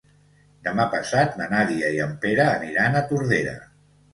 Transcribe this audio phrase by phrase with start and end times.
[0.67, 3.57] Demà passat na Nàdia i en Pere aniran a Tordera.